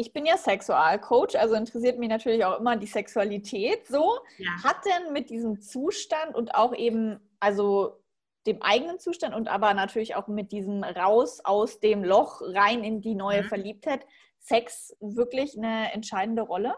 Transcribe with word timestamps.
ich 0.00 0.12
bin 0.12 0.24
ja 0.24 0.36
Sexualcoach, 0.36 1.36
also 1.36 1.56
interessiert 1.56 1.98
mich 1.98 2.08
natürlich 2.08 2.44
auch 2.44 2.60
immer 2.60 2.76
die 2.76 2.86
Sexualität 2.86 3.84
so. 3.88 4.20
Ja. 4.38 4.50
Hat 4.62 4.76
denn 4.84 5.12
mit 5.12 5.28
diesem 5.28 5.60
Zustand 5.60 6.36
und 6.36 6.54
auch 6.54 6.72
eben, 6.72 7.18
also 7.40 8.00
dem 8.46 8.62
eigenen 8.62 9.00
Zustand 9.00 9.34
und 9.34 9.48
aber 9.48 9.74
natürlich 9.74 10.14
auch 10.14 10.28
mit 10.28 10.52
diesem 10.52 10.84
raus 10.84 11.40
aus 11.42 11.80
dem 11.80 12.04
Loch 12.04 12.40
rein 12.42 12.84
in 12.84 13.00
die 13.00 13.16
neue 13.16 13.42
mhm. 13.42 13.48
Verliebtheit, 13.48 14.06
Sex 14.38 14.96
wirklich 15.00 15.58
eine 15.58 15.92
entscheidende 15.92 16.42
Rolle? 16.42 16.76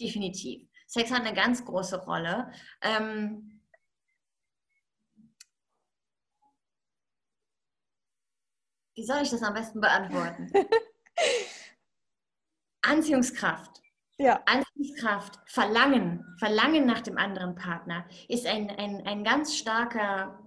Definitiv. 0.00 0.66
Sex 0.86 1.12
hat 1.12 1.20
eine 1.20 1.34
ganz 1.34 1.62
große 1.62 2.06
Rolle. 2.06 2.50
Ähm, 2.80 3.60
wie 8.94 9.04
soll 9.04 9.20
ich 9.22 9.28
das 9.28 9.42
am 9.42 9.52
besten 9.52 9.82
beantworten? 9.82 10.50
Anziehungskraft. 12.88 13.82
Ja. 14.18 14.40
Anziehungskraft, 14.46 15.38
Verlangen, 15.46 16.24
Verlangen 16.38 16.86
nach 16.86 17.02
dem 17.02 17.18
anderen 17.18 17.54
Partner 17.54 18.04
ist 18.28 18.46
ein, 18.46 18.68
ein, 18.70 19.06
ein 19.06 19.22
ganz 19.22 19.56
starker 19.56 20.38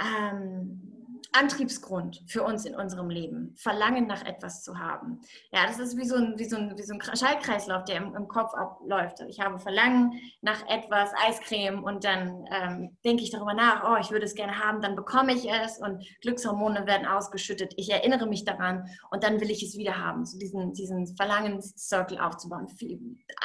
ähm, 0.00 0.87
Antriebsgrund 1.32 2.22
für 2.26 2.42
uns 2.42 2.64
in 2.64 2.74
unserem 2.74 3.10
Leben, 3.10 3.54
Verlangen 3.56 4.06
nach 4.06 4.24
etwas 4.24 4.62
zu 4.62 4.78
haben. 4.78 5.20
Ja, 5.52 5.66
das 5.66 5.78
ist 5.78 5.96
wie 5.96 6.04
so 6.04 6.16
ein, 6.16 6.38
wie 6.38 6.44
so 6.44 6.56
ein, 6.56 6.76
wie 6.76 6.82
so 6.82 6.94
ein 6.94 7.00
Schallkreislauf, 7.00 7.84
der 7.84 7.96
im, 7.96 8.14
im 8.14 8.28
Kopf 8.28 8.54
abläuft. 8.54 9.20
Ich 9.28 9.40
habe 9.40 9.58
Verlangen 9.58 10.12
nach 10.40 10.66
etwas, 10.68 11.10
Eiscreme 11.26 11.82
und 11.82 12.04
dann 12.04 12.44
ähm, 12.50 12.96
denke 13.04 13.22
ich 13.22 13.30
darüber 13.30 13.54
nach, 13.54 13.84
oh, 13.84 14.00
ich 14.00 14.10
würde 14.10 14.24
es 14.24 14.34
gerne 14.34 14.58
haben, 14.58 14.80
dann 14.80 14.96
bekomme 14.96 15.32
ich 15.34 15.48
es 15.50 15.78
und 15.78 16.04
Glückshormone 16.22 16.86
werden 16.86 17.06
ausgeschüttet. 17.06 17.74
Ich 17.76 17.90
erinnere 17.90 18.26
mich 18.26 18.44
daran 18.44 18.88
und 19.10 19.22
dann 19.22 19.40
will 19.40 19.50
ich 19.50 19.62
es 19.62 19.76
wieder 19.76 19.98
haben, 19.98 20.24
so 20.24 20.38
diesen, 20.38 20.72
diesen 20.72 21.06
Verlangenscircle 21.16 22.20
aufzubauen. 22.20 22.68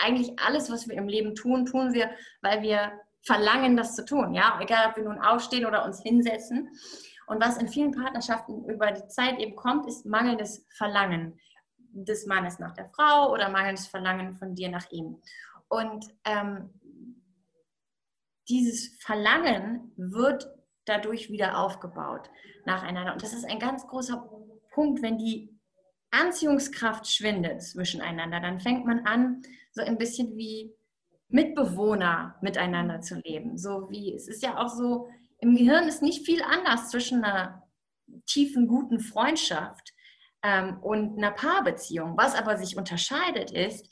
Eigentlich 0.01 0.39
alles, 0.39 0.71
was 0.71 0.87
wir 0.87 0.95
im 0.95 1.07
Leben 1.07 1.35
tun, 1.35 1.65
tun 1.65 1.93
wir, 1.93 2.11
weil 2.41 2.61
wir 2.61 2.93
verlangen, 3.25 3.77
das 3.77 3.95
zu 3.95 4.05
tun. 4.05 4.33
Ja, 4.33 4.59
egal, 4.61 4.89
ob 4.89 4.97
wir 4.97 5.03
nun 5.03 5.19
aufstehen 5.19 5.65
oder 5.65 5.85
uns 5.85 6.01
hinsetzen. 6.01 6.69
Und 7.27 7.41
was 7.41 7.57
in 7.57 7.67
vielen 7.67 7.91
Partnerschaften 7.91 8.65
über 8.65 8.91
die 8.91 9.07
Zeit 9.07 9.39
eben 9.39 9.55
kommt, 9.55 9.87
ist 9.87 10.05
mangelndes 10.05 10.65
Verlangen 10.69 11.39
des 11.93 12.25
Mannes 12.25 12.59
nach 12.59 12.73
der 12.73 12.89
Frau 12.89 13.31
oder 13.31 13.49
mangelndes 13.49 13.87
Verlangen 13.87 14.35
von 14.35 14.55
dir 14.55 14.69
nach 14.69 14.89
ihm. 14.91 15.21
Und 15.67 16.05
ähm, 16.25 16.69
dieses 18.49 18.97
Verlangen 19.01 19.91
wird 19.95 20.47
dadurch 20.85 21.29
wieder 21.29 21.57
aufgebaut 21.57 22.29
nacheinander. 22.65 23.13
Und 23.13 23.21
das 23.21 23.33
ist 23.33 23.45
ein 23.45 23.59
ganz 23.59 23.87
großer 23.87 24.29
Punkt, 24.71 25.01
wenn 25.01 25.17
die 25.17 25.49
Anziehungskraft 26.11 27.07
schwindet 27.07 27.63
zwischeneinander, 27.63 28.39
dann 28.39 28.59
fängt 28.59 28.85
man 28.85 29.05
an, 29.05 29.41
so 29.71 29.81
ein 29.81 29.97
bisschen 29.97 30.35
wie 30.37 30.75
Mitbewohner 31.29 32.35
miteinander 32.41 33.01
zu 33.01 33.15
leben. 33.15 33.57
So 33.57 33.89
wie 33.89 34.13
es 34.13 34.27
ist 34.27 34.43
ja 34.43 34.57
auch 34.57 34.69
so, 34.69 35.09
im 35.43 35.57
Gehirn 35.57 35.89
ist 35.89 36.01
nicht 36.01 36.25
viel 36.25 36.41
anders 36.41 36.89
zwischen 36.89 37.23
einer 37.23 37.67
tiefen, 38.25 38.65
guten 38.65 39.01
Freundschaft 39.01 39.93
ähm, 40.41 40.79
und 40.81 41.17
einer 41.17 41.31
Paarbeziehung. 41.31 42.15
Was 42.15 42.33
aber 42.33 42.55
sich 42.57 42.77
unterscheidet, 42.77 43.51
ist 43.51 43.85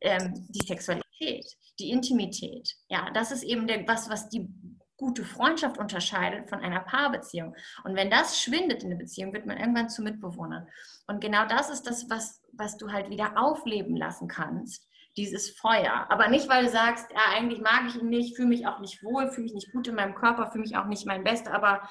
ähm, 0.00 0.46
die 0.48 0.66
Sexualität, 0.66 1.44
die 1.78 1.90
Intimität. 1.90 2.74
Ja, 2.88 3.10
das 3.10 3.32
ist 3.32 3.42
eben 3.42 3.66
der, 3.66 3.86
was, 3.86 4.08
was 4.08 4.30
die 4.30 4.48
gute 4.96 5.24
Freundschaft 5.24 5.76
unterscheidet 5.76 6.48
von 6.48 6.60
einer 6.60 6.80
Paarbeziehung. 6.80 7.54
Und 7.84 7.96
wenn 7.96 8.10
das 8.10 8.40
schwindet 8.40 8.82
in 8.82 8.88
der 8.88 8.96
Beziehung, 8.96 9.34
wird 9.34 9.44
man 9.44 9.58
irgendwann 9.58 9.90
zu 9.90 10.00
Mitbewohnern. 10.00 10.66
Und 11.06 11.20
genau 11.20 11.46
das 11.46 11.68
ist 11.68 11.82
das, 11.82 12.08
was, 12.08 12.40
was 12.54 12.78
du 12.78 12.90
halt 12.90 13.10
wieder 13.10 13.36
aufleben 13.36 13.94
lassen 13.94 14.26
kannst 14.26 14.88
dieses 15.16 15.50
Feuer. 15.50 16.06
Aber 16.08 16.28
nicht, 16.28 16.48
weil 16.48 16.64
du 16.64 16.70
sagst, 16.70 17.10
ja, 17.10 17.36
eigentlich 17.36 17.60
mag 17.60 17.84
ich 17.88 17.96
ihn 17.96 18.08
nicht, 18.08 18.36
fühle 18.36 18.48
mich 18.48 18.66
auch 18.66 18.80
nicht 18.80 19.02
wohl, 19.02 19.28
fühle 19.28 19.44
mich 19.44 19.54
nicht 19.54 19.72
gut 19.72 19.88
in 19.88 19.94
meinem 19.94 20.14
Körper, 20.14 20.50
fühle 20.50 20.62
mich 20.62 20.76
auch 20.76 20.86
nicht 20.86 21.06
mein 21.06 21.24
Best, 21.24 21.48
aber 21.48 21.88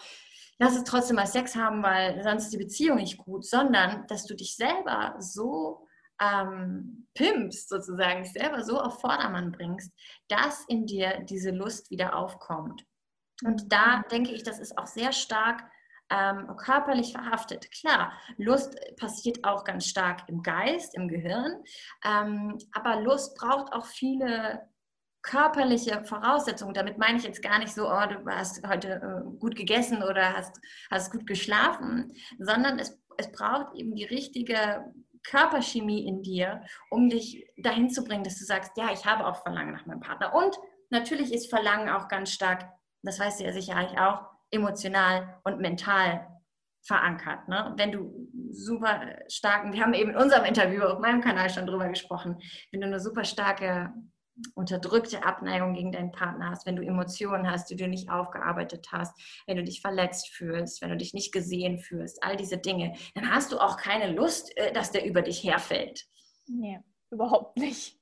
lass 0.60 0.76
es 0.76 0.84
trotzdem 0.84 1.16
mal 1.16 1.28
Sex 1.28 1.56
haben, 1.56 1.84
weil 1.84 2.22
sonst 2.24 2.46
ist 2.46 2.54
die 2.54 2.58
Beziehung 2.58 2.98
nicht 2.98 3.18
gut, 3.18 3.46
sondern 3.46 4.06
dass 4.08 4.26
du 4.26 4.36
dich 4.36 4.56
selber 4.56 5.16
so 5.20 5.88
ähm, 6.22 7.08
pimpst, 7.14 7.70
sozusagen, 7.70 8.24
dich 8.24 8.34
selber 8.34 8.64
so 8.64 8.80
auf 8.80 9.02
Vordermann 9.02 9.52
bringst, 9.52 9.92
dass 10.28 10.64
in 10.68 10.86
dir 10.86 11.22
diese 11.30 11.52
Lust 11.52 11.90
wieder 11.90 12.16
aufkommt. 12.16 12.86
Und 13.44 13.72
da 13.72 13.98
mhm. 13.98 14.04
denke 14.12 14.32
ich, 14.32 14.44
das 14.44 14.60
ist 14.60 14.78
auch 14.78 14.88
sehr 14.88 15.12
stark 15.12 15.64
ähm, 16.10 16.56
körperlich 16.58 17.12
verhaftet. 17.12 17.72
Klar, 17.72 18.14
Lust 18.38 18.76
passiert 18.98 19.44
auch 19.44 19.64
ganz 19.64 19.86
stark 19.88 20.28
im 20.28 20.44
Geist, 20.44 20.96
im 20.96 21.08
Gehirn, 21.08 21.64
ähm, 22.06 22.58
aber 22.72 23.02
Lust 23.02 23.36
braucht 23.38 23.74
auch 23.74 23.86
viele 23.86 24.68
körperliche 25.24 26.04
Voraussetzungen. 26.04 26.74
Damit 26.74 26.98
meine 26.98 27.18
ich 27.18 27.24
jetzt 27.24 27.42
gar 27.42 27.58
nicht 27.58 27.74
so, 27.74 27.90
oh, 27.90 28.06
du 28.06 28.26
hast 28.30 28.66
heute 28.68 28.90
äh, 28.90 29.38
gut 29.40 29.56
gegessen 29.56 30.04
oder 30.04 30.34
hast, 30.34 30.60
hast 30.92 31.12
gut 31.12 31.26
geschlafen, 31.26 32.14
sondern 32.38 32.78
es, 32.78 33.02
es 33.18 33.32
braucht 33.32 33.74
eben 33.76 33.96
die 33.96 34.04
richtige 34.04 34.84
Körperchemie 35.24 36.06
in 36.06 36.22
dir, 36.22 36.64
um 36.90 37.10
dich 37.10 37.48
dahin 37.58 37.90
zu 37.90 38.04
bringen, 38.04 38.26
dass 38.26 38.38
du 38.38 38.46
sagst, 38.46 38.74
ja, 38.78 38.92
ich 38.92 39.06
habe 39.06 39.26
auch 39.26 39.42
Verlangen 39.42 39.74
nach 39.74 39.86
meinem 39.86 40.02
Partner. 40.02 40.36
Und 40.36 40.58
natürlich 40.90 41.34
ist 41.34 41.50
Verlangen 41.50 41.90
auch 41.90 42.10
ganz 42.10 42.32
stark, 42.32 42.70
das 43.02 43.20
weißt 43.20 43.40
du 43.40 43.46
ja 43.46 43.54
sicherlich 43.54 43.98
auch, 43.98 44.33
emotional 44.54 45.40
und 45.44 45.60
mental 45.60 46.28
verankert. 46.82 47.48
Ne? 47.48 47.74
Wenn 47.78 47.92
du 47.92 48.30
super 48.50 49.18
starken, 49.28 49.74
wir 49.74 49.82
haben 49.82 49.94
eben 49.94 50.12
in 50.12 50.18
unserem 50.18 50.46
Interview 50.46 50.84
auf 50.84 51.00
meinem 51.00 51.22
Kanal 51.22 51.50
schon 51.50 51.66
drüber 51.66 51.88
gesprochen, 51.88 52.40
wenn 52.72 52.82
du 52.82 52.88
eine 52.88 53.00
super 53.00 53.24
starke 53.24 53.94
unterdrückte 54.56 55.24
Abneigung 55.24 55.74
gegen 55.74 55.92
deinen 55.92 56.12
Partner 56.12 56.50
hast, 56.50 56.66
wenn 56.66 56.76
du 56.76 56.82
Emotionen 56.82 57.50
hast, 57.50 57.70
die 57.70 57.76
du 57.76 57.88
nicht 57.88 58.10
aufgearbeitet 58.10 58.88
hast, 58.92 59.14
wenn 59.46 59.58
du 59.58 59.64
dich 59.64 59.82
verletzt 59.82 60.30
fühlst, 60.30 60.82
wenn 60.82 60.90
du 60.90 60.98
dich 60.98 61.14
nicht 61.14 61.32
gesehen 61.32 61.78
fühlst, 61.78 62.24
all 62.24 62.36
diese 62.36 62.58
Dinge, 62.58 62.96
dann 63.14 63.30
hast 63.30 63.52
du 63.52 63.60
auch 63.60 63.78
keine 63.78 64.12
Lust, 64.12 64.56
äh, 64.58 64.74
dass 64.74 64.92
der 64.92 65.06
über 65.06 65.22
dich 65.22 65.44
herfällt. 65.44 66.06
Nee, 66.48 66.80
überhaupt 67.12 67.58
nicht. 67.58 68.00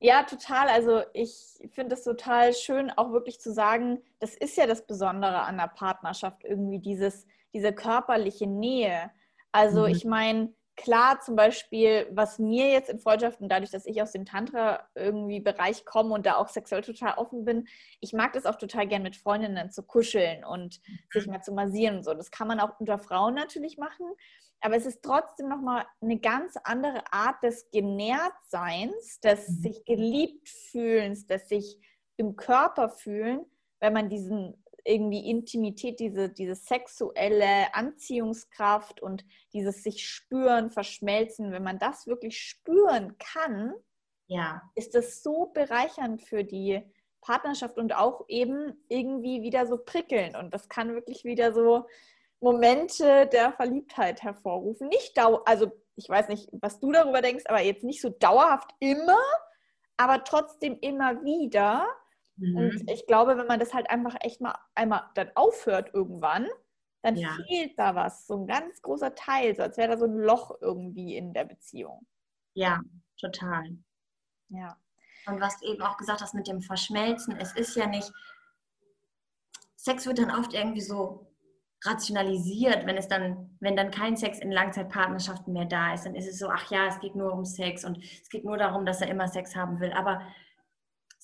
Ja, 0.00 0.24
total. 0.24 0.68
Also 0.68 1.02
ich 1.12 1.58
finde 1.72 1.94
es 1.94 2.04
total 2.04 2.52
schön, 2.52 2.90
auch 2.90 3.12
wirklich 3.12 3.40
zu 3.40 3.52
sagen, 3.52 4.02
das 4.18 4.34
ist 4.34 4.56
ja 4.56 4.66
das 4.66 4.86
Besondere 4.86 5.42
an 5.42 5.56
der 5.56 5.68
Partnerschaft, 5.68 6.44
irgendwie 6.44 6.78
dieses, 6.78 7.26
diese 7.52 7.72
körperliche 7.72 8.46
Nähe. 8.46 9.10
Also 9.52 9.82
mhm. 9.82 9.88
ich 9.88 10.04
meine, 10.04 10.52
klar, 10.76 11.20
zum 11.20 11.36
Beispiel, 11.36 12.06
was 12.10 12.38
mir 12.38 12.70
jetzt 12.70 12.90
in 12.90 12.98
Freundschaften, 12.98 13.48
dadurch, 13.48 13.70
dass 13.70 13.86
ich 13.86 14.02
aus 14.02 14.12
dem 14.12 14.24
Tantra 14.24 14.88
irgendwie 14.94 15.40
Bereich 15.40 15.84
komme 15.84 16.14
und 16.14 16.26
da 16.26 16.36
auch 16.36 16.48
sexuell 16.48 16.82
total 16.82 17.14
offen 17.16 17.44
bin, 17.44 17.66
ich 18.00 18.12
mag 18.12 18.32
das 18.32 18.46
auch 18.46 18.56
total 18.56 18.86
gern 18.86 19.02
mit 19.02 19.16
Freundinnen 19.16 19.70
zu 19.70 19.82
kuscheln 19.82 20.44
und 20.44 20.80
mhm. 20.86 20.98
sich 21.12 21.26
mal 21.26 21.42
zu 21.42 21.52
massieren 21.52 21.96
und 21.96 22.04
so. 22.04 22.14
Das 22.14 22.30
kann 22.30 22.48
man 22.48 22.60
auch 22.60 22.78
unter 22.80 22.98
Frauen 22.98 23.34
natürlich 23.34 23.78
machen. 23.78 24.06
Aber 24.60 24.76
es 24.76 24.86
ist 24.86 25.02
trotzdem 25.02 25.48
nochmal 25.48 25.84
eine 26.00 26.18
ganz 26.18 26.56
andere 26.64 27.02
Art 27.12 27.42
des 27.42 27.70
Genährtseins, 27.70 29.20
des 29.20 29.48
mhm. 29.48 29.52
sich 29.62 29.84
geliebt 29.84 30.48
fühlens, 30.48 31.26
des 31.26 31.48
sich 31.48 31.78
im 32.16 32.36
Körper 32.36 32.88
fühlen, 32.88 33.44
wenn 33.80 33.92
man 33.92 34.08
diesen 34.08 34.63
irgendwie 34.84 35.30
Intimität, 35.30 36.00
diese, 36.00 36.28
diese 36.28 36.54
sexuelle 36.54 37.74
Anziehungskraft 37.74 39.00
und 39.00 39.24
dieses 39.52 39.82
sich 39.82 40.06
spüren, 40.06 40.70
verschmelzen, 40.70 41.52
wenn 41.52 41.62
man 41.62 41.78
das 41.78 42.06
wirklich 42.06 42.38
spüren 42.38 43.16
kann, 43.18 43.74
ja. 44.26 44.62
ist 44.74 44.94
das 44.94 45.22
so 45.22 45.46
bereichernd 45.46 46.22
für 46.22 46.44
die 46.44 46.82
Partnerschaft 47.20 47.78
und 47.78 47.94
auch 47.94 48.24
eben 48.28 48.84
irgendwie 48.88 49.42
wieder 49.42 49.66
so 49.66 49.78
prickelnd. 49.78 50.36
Und 50.36 50.52
das 50.52 50.68
kann 50.68 50.94
wirklich 50.94 51.24
wieder 51.24 51.52
so 51.52 51.86
Momente 52.40 53.26
der 53.26 53.52
Verliebtheit 53.52 54.22
hervorrufen. 54.22 54.88
Nicht 54.88 55.16
dau 55.16 55.42
also 55.44 55.72
ich 55.96 56.08
weiß 56.08 56.28
nicht, 56.28 56.48
was 56.52 56.80
du 56.80 56.92
darüber 56.92 57.22
denkst, 57.22 57.44
aber 57.46 57.60
jetzt 57.60 57.84
nicht 57.84 58.00
so 58.00 58.10
dauerhaft 58.10 58.70
immer, 58.80 59.20
aber 59.96 60.24
trotzdem 60.24 60.78
immer 60.80 61.22
wieder. 61.24 61.86
Mhm. 62.36 62.56
Und 62.56 62.90
ich 62.90 63.06
glaube, 63.06 63.36
wenn 63.36 63.46
man 63.46 63.60
das 63.60 63.74
halt 63.74 63.90
einfach 63.90 64.16
echt 64.20 64.40
mal 64.40 64.56
einmal 64.74 65.10
dann 65.14 65.30
aufhört 65.34 65.92
irgendwann, 65.94 66.48
dann 67.02 67.16
ja. 67.16 67.36
fehlt 67.46 67.78
da 67.78 67.94
was, 67.94 68.26
so 68.26 68.34
ein 68.34 68.46
ganz 68.46 68.80
großer 68.80 69.14
Teil, 69.14 69.54
so 69.54 69.62
als 69.62 69.76
wäre 69.76 69.90
da 69.92 69.98
so 69.98 70.06
ein 70.06 70.16
Loch 70.16 70.56
irgendwie 70.60 71.16
in 71.16 71.34
der 71.34 71.44
Beziehung. 71.44 72.06
Ja, 72.54 72.80
total. 73.20 73.76
Ja. 74.48 74.76
Und 75.26 75.40
was 75.40 75.60
du 75.60 75.66
eben 75.66 75.82
auch 75.82 75.96
gesagt 75.96 76.22
hast 76.22 76.34
mit 76.34 76.48
dem 76.48 76.62
Verschmelzen, 76.62 77.36
es 77.38 77.52
ist 77.54 77.76
ja 77.76 77.86
nicht, 77.86 78.10
Sex 79.76 80.06
wird 80.06 80.18
dann 80.18 80.30
oft 80.30 80.54
irgendwie 80.54 80.80
so 80.80 81.34
rationalisiert, 81.84 82.86
wenn 82.86 82.96
es 82.96 83.08
dann, 83.08 83.56
wenn 83.60 83.76
dann 83.76 83.90
kein 83.90 84.16
Sex 84.16 84.38
in 84.38 84.50
Langzeitpartnerschaften 84.50 85.52
mehr 85.52 85.66
da 85.66 85.92
ist, 85.92 86.06
dann 86.06 86.14
ist 86.14 86.26
es 86.26 86.38
so, 86.38 86.48
ach 86.48 86.70
ja, 86.70 86.86
es 86.86 86.98
geht 87.00 87.14
nur 87.14 87.32
um 87.32 87.44
Sex 87.44 87.84
und 87.84 87.98
es 87.98 88.30
geht 88.30 88.44
nur 88.44 88.56
darum, 88.56 88.86
dass 88.86 89.02
er 89.02 89.08
immer 89.08 89.28
Sex 89.28 89.54
haben 89.54 89.80
will. 89.80 89.92
Aber 89.92 90.22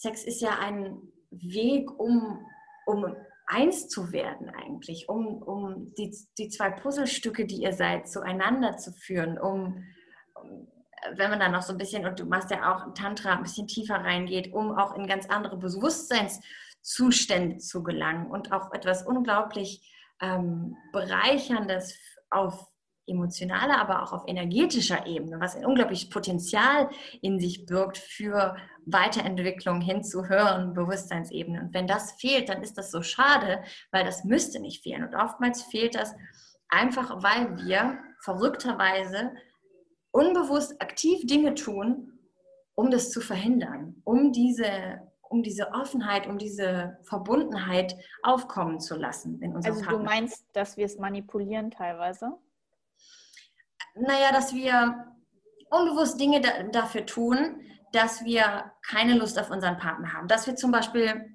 Sex 0.00 0.25
ist 0.25 0.41
ja 0.41 0.58
ein 0.58 0.97
Weg, 1.31 1.91
um, 2.00 2.47
um 2.87 3.14
eins 3.47 3.88
zu 3.88 4.12
werden 4.12 4.49
eigentlich, 4.49 5.11
um, 5.11 5.43
um 5.43 5.93
die, 5.99 6.17
die 6.38 6.49
zwei 6.49 6.70
Puzzlestücke, 6.70 7.44
die 7.44 7.62
ihr 7.62 7.75
seid, 7.75 8.08
zueinander 8.08 8.79
zu 8.79 8.93
führen, 8.93 9.38
um, 9.38 9.85
um 10.35 10.69
wenn 11.17 11.31
man 11.31 11.38
dann 11.38 11.52
noch 11.52 11.61
so 11.61 11.73
ein 11.73 11.79
bisschen, 11.79 12.06
und 12.06 12.19
du 12.19 12.25
machst 12.25 12.50
ja 12.50 12.75
auch 12.75 12.94
Tantra, 12.94 13.35
ein 13.35 13.43
bisschen 13.43 13.67
tiefer 13.67 13.97
reingeht, 13.97 14.55
um 14.55 14.73
auch 14.73 14.94
in 14.94 15.06
ganz 15.06 15.26
andere 15.26 15.58
Bewusstseinszustände 15.58 17.58
zu 17.58 17.82
gelangen 17.82 18.31
und 18.31 18.52
auch 18.52 18.73
etwas 18.73 19.06
unglaublich 19.06 19.87
ähm, 20.23 20.76
Bereicherndes 20.93 21.94
auf 22.31 22.70
emotionaler, 23.06 23.81
aber 23.81 24.02
auch 24.02 24.12
auf 24.12 24.23
energetischer 24.26 25.06
Ebene, 25.06 25.41
was 25.41 25.56
ein 25.56 25.67
unglaubliches 25.67 26.08
Potenzial 26.08 26.88
in 27.20 27.38
sich 27.38 27.67
birgt 27.67 27.99
für 27.99 28.56
Weiterentwicklung 28.87 29.81
hin 29.81 30.03
zu 30.03 30.29
höheren 30.29 30.75
Bewusstseinsebenen. 30.75 31.67
Und 31.67 31.75
wenn 31.75 31.87
das 31.87 32.12
fehlt, 32.12 32.49
dann 32.49 32.62
ist 32.62 32.79
das 32.79 32.91
so 32.91 33.03
schade, 33.03 33.62
weil 33.91 34.05
das 34.05 34.25
müsste 34.25 34.61
nicht 34.61 34.82
fehlen. 34.82 35.05
Und 35.05 35.15
oftmals 35.15 35.62
fehlt 35.62 35.94
das 35.94 36.15
einfach, 36.69 37.23
weil 37.23 37.56
wir 37.59 37.99
verrückterweise 38.21 39.32
unbewusst 40.12 40.81
aktiv 40.81 41.27
Dinge 41.27 41.55
tun, 41.55 42.19
um 42.75 42.91
das 42.91 43.11
zu 43.11 43.21
verhindern, 43.21 44.00
um 44.05 44.32
diese, 44.32 45.00
um 45.23 45.43
diese 45.43 45.73
Offenheit, 45.73 46.26
um 46.26 46.38
diese 46.38 46.99
Verbundenheit 47.03 47.97
aufkommen 48.23 48.81
zu 48.81 48.97
lassen 48.97 49.41
in 49.43 49.55
unserem 49.55 49.75
Also 49.75 49.85
Partner. 49.85 49.99
du 49.99 50.05
meinst, 50.05 50.47
dass 50.53 50.76
wir 50.76 50.87
es 50.87 50.99
manipulieren 50.99 51.71
teilweise? 51.71 52.33
Naja, 53.94 54.33
dass 54.33 54.55
wir 54.55 55.06
unbewusst 55.71 56.21
Dinge 56.21 56.41
da, 56.41 56.62
dafür 56.65 57.06
tun, 57.06 57.61
dass 57.93 58.25
wir 58.25 58.73
keine 58.87 59.15
Lust 59.15 59.39
auf 59.39 59.51
unseren 59.51 59.79
Partner 59.79 60.13
haben. 60.13 60.29
Dass 60.29 60.47
wir 60.47 60.57
zum 60.57 60.71
Beispiel 60.71 61.35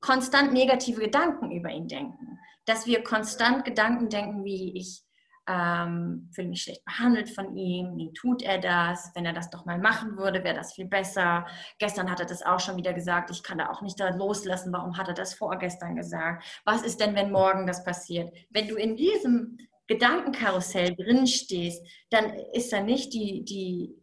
konstant 0.00 0.52
negative 0.52 1.00
Gedanken 1.00 1.50
über 1.50 1.70
ihn 1.70 1.88
denken. 1.88 2.38
Dass 2.64 2.86
wir 2.86 3.02
konstant 3.02 3.64
Gedanken 3.64 4.08
denken, 4.08 4.44
wie 4.44 4.76
ich 4.76 5.06
ähm, 5.48 6.28
fühle 6.34 6.48
mich 6.48 6.62
schlecht 6.62 6.84
behandelt 6.84 7.30
von 7.30 7.56
ihm, 7.56 7.96
wie 7.96 8.12
tut 8.12 8.42
er 8.42 8.58
das, 8.58 9.12
wenn 9.14 9.24
er 9.24 9.32
das 9.32 9.50
doch 9.50 9.64
mal 9.64 9.78
machen 9.78 10.16
würde, 10.16 10.42
wäre 10.42 10.56
das 10.56 10.74
viel 10.74 10.86
besser. 10.86 11.46
Gestern 11.78 12.10
hat 12.10 12.20
er 12.20 12.26
das 12.26 12.42
auch 12.42 12.58
schon 12.58 12.76
wieder 12.76 12.92
gesagt, 12.92 13.30
ich 13.30 13.42
kann 13.42 13.58
da 13.58 13.70
auch 13.70 13.80
nicht 13.80 13.98
da 14.00 14.08
loslassen, 14.10 14.72
warum 14.72 14.96
hat 14.96 15.08
er 15.08 15.14
das 15.14 15.34
vorgestern 15.34 15.94
gesagt? 15.94 16.44
Was 16.64 16.82
ist 16.82 17.00
denn, 17.00 17.14
wenn 17.14 17.30
morgen 17.30 17.66
das 17.66 17.84
passiert? 17.84 18.34
Wenn 18.50 18.66
du 18.66 18.74
in 18.74 18.96
diesem 18.96 19.58
Gedankenkarussell 19.86 20.96
drin 20.96 21.26
stehst, 21.28 21.86
dann 22.10 22.32
ist 22.52 22.72
da 22.72 22.80
nicht 22.80 23.14
die, 23.14 23.44
die, 23.44 23.94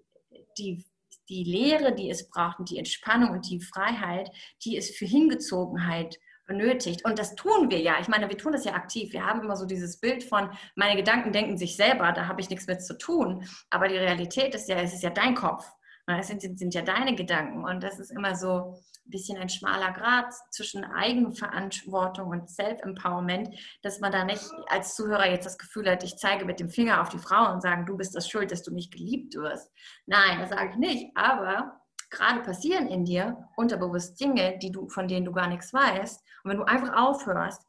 die, 0.58 0.86
die 1.30 1.44
Lehre, 1.44 1.94
die 1.94 2.10
es 2.10 2.30
braucht 2.30 2.60
und 2.60 2.70
die 2.70 2.78
Entspannung 2.78 3.32
und 3.32 3.50
die 3.50 3.60
Freiheit, 3.62 4.30
die 4.64 4.78
es 4.78 4.92
für 4.92 5.06
Hingezogenheit 5.06 6.20
benötigt. 6.46 7.06
Und 7.06 7.20
das 7.20 7.36
tun 7.36 7.70
wir 7.70 7.80
ja. 7.80 8.00
Ich 8.02 8.08
meine, 8.08 8.30
wir 8.30 8.38
tun 8.38 8.52
das 8.52 8.66
ja 8.66 8.74
aktiv. 8.74 9.14
Wir 9.14 9.26
haben 9.26 9.42
immer 9.42 9.56
so 9.56 9.66
dieses 9.66 10.00
Bild 10.00 10.24
von, 10.24 10.50
meine 10.76 10.96
Gedanken 10.96 11.32
denken 11.32 11.58
sich 11.58 11.76
selber, 11.76 12.12
da 12.12 12.28
habe 12.28 12.42
ich 12.42 12.50
nichts 12.50 12.68
mit 12.68 12.84
zu 12.84 12.98
tun. 12.98 13.48
Aber 13.70 13.88
die 13.88 13.98
Realität 13.98 14.54
ist 14.56 14.68
ja, 14.68 14.78
es 14.78 14.94
ist 14.94 15.04
ja 15.04 15.10
dein 15.10 15.36
Kopf. 15.36 15.66
Es 16.06 16.28
sind, 16.28 16.42
sind 16.42 16.74
ja 16.74 16.82
deine 16.82 17.16
Gedanken. 17.16 17.64
Und 17.64 17.82
das 17.82 18.00
ist 18.00 18.12
immer 18.12 18.36
so 18.36 18.76
ein 19.06 19.10
bisschen 19.10 19.38
ein 19.38 19.50
schmaler 19.50 19.92
Grad 19.92 20.34
zwischen 20.52 20.84
Eigenverantwortung 20.84 22.30
und 22.30 22.50
Self-Empowerment, 22.50 23.56
dass 23.82 24.00
man 24.00 24.12
da 24.12 24.24
nicht 24.26 24.44
als 24.68 24.96
Zuhörer 24.96 25.30
jetzt 25.30 25.46
das 25.46 25.58
Gefühl 25.58 25.90
hat, 25.90 26.04
ich 26.04 26.18
zeige 26.18 26.46
mit 26.46 26.60
dem 26.60 26.70
Finger 26.70 27.02
auf 27.02 27.10
die 27.10 27.20
Frau 27.20 27.52
und 27.52 27.62
sage, 27.62 27.86
du 27.86 27.98
bist 27.98 28.16
das 28.16 28.30
schuld, 28.30 28.52
dass 28.52 28.64
du 28.64 28.74
nicht 28.74 28.92
geliebt 28.92 29.36
wirst. 29.36 29.72
Nein, 30.06 30.40
das 30.40 30.50
sage 30.50 30.72
ich 30.72 30.78
nicht. 30.78 31.12
Aber 31.16 31.82
gerade 32.10 32.42
passieren 32.42 32.88
in 32.88 33.06
dir 33.06 33.38
unterbewusst 33.56 34.20
Dinge, 34.20 34.58
die 34.60 34.72
du, 34.72 34.90
von 34.90 35.08
denen 35.08 35.26
du 35.26 35.32
gar 35.32 35.48
nichts 35.48 35.74
weißt. 35.74 36.22
Und 36.44 36.52
wenn 36.52 36.58
du 36.58 36.64
einfach 36.64 36.96
aufhörst, 36.96 37.66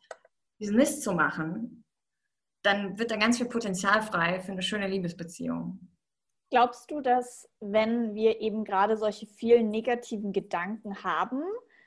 diesen 0.60 0.76
Mist 0.76 1.02
zu 1.02 1.12
machen, 1.12 1.84
dann 2.62 2.98
wird 2.98 3.10
da 3.10 3.16
ganz 3.16 3.38
viel 3.38 3.48
Potenzial 3.48 4.02
frei 4.02 4.40
für 4.40 4.52
eine 4.52 4.62
schöne 4.62 4.88
Liebesbeziehung. 4.88 5.93
Glaubst 6.50 6.90
du, 6.90 7.00
dass 7.00 7.48
wenn 7.60 8.14
wir 8.14 8.40
eben 8.40 8.64
gerade 8.64 8.96
solche 8.96 9.26
vielen 9.26 9.70
negativen 9.70 10.32
Gedanken 10.32 11.02
haben, 11.02 11.42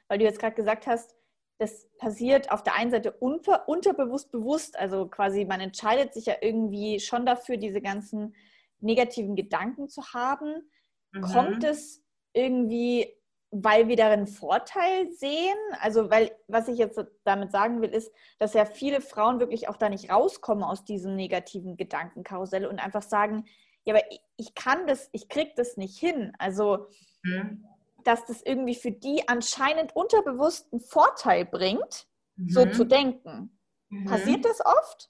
weil 0.07 0.19
du 0.19 0.25
jetzt 0.25 0.39
gerade 0.39 0.55
gesagt 0.55 0.87
hast, 0.87 1.15
das 1.59 1.87
passiert 1.97 2.51
auf 2.51 2.63
der 2.63 2.75
einen 2.75 2.91
Seite 2.91 3.11
unter, 3.11 3.67
unterbewusst 3.67 4.31
bewusst, 4.31 4.77
also 4.77 5.07
quasi 5.07 5.45
man 5.45 5.59
entscheidet 5.59 6.13
sich 6.13 6.27
ja 6.27 6.35
irgendwie 6.41 6.99
schon 6.99 7.25
dafür, 7.25 7.57
diese 7.57 7.81
ganzen 7.81 8.35
negativen 8.79 9.35
Gedanken 9.35 9.89
zu 9.89 10.13
haben. 10.13 10.69
Mhm. 11.11 11.21
Kommt 11.21 11.63
es 11.63 12.03
irgendwie, 12.33 13.11
weil 13.49 13.87
wir 13.87 13.95
darin 13.95 14.27
Vorteil 14.27 15.11
sehen? 15.11 15.57
Also, 15.81 16.11
weil, 16.11 16.31
was 16.47 16.67
ich 16.67 16.77
jetzt 16.77 17.03
damit 17.23 17.51
sagen 17.51 17.81
will, 17.81 17.89
ist, 17.89 18.11
dass 18.37 18.53
ja 18.53 18.65
viele 18.65 19.01
Frauen 19.01 19.39
wirklich 19.39 19.67
auch 19.67 19.77
da 19.77 19.89
nicht 19.89 20.11
rauskommen 20.11 20.63
aus 20.63 20.85
diesem 20.85 21.15
negativen 21.15 21.75
Gedankenkarussell 21.75 22.67
und 22.67 22.79
einfach 22.79 23.01
sagen, 23.01 23.45
ja, 23.87 23.95
aber 23.95 24.03
ich 24.35 24.53
kann 24.53 24.85
das, 24.85 25.09
ich 25.13 25.29
krieg 25.29 25.55
das 25.55 25.77
nicht 25.77 25.97
hin. 25.97 26.33
Also, 26.39 26.87
mhm. 27.23 27.65
dass 28.03 28.25
das 28.25 28.41
irgendwie 28.41 28.75
für 28.75 28.91
die 28.91 29.27
anscheinend 29.27 29.95
unterbewussten 29.95 30.81
Vorteil 30.81 31.45
bringt, 31.45 32.05
mhm. 32.35 32.49
so 32.49 32.65
zu 32.65 32.83
denken. 32.83 33.57
Mhm. 33.89 34.05
Passiert 34.05 34.43
das 34.43 34.59
oft? 34.63 35.09